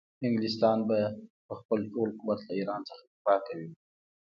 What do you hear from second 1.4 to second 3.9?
په خپل ټول قوت له ایران څخه دفاع کوي.